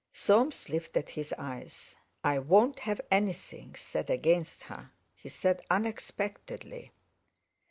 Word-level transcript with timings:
Soames 0.13 0.67
lifted 0.67 1.09
his 1.09 1.31
eyes: 1.37 1.95
"I 2.23 2.39
won't 2.39 2.79
have 2.79 2.99
anything 3.11 3.75
said 3.75 4.09
against 4.09 4.63
her," 4.63 4.89
he 5.13 5.29
said 5.29 5.61
unexpectedly. 5.69 6.91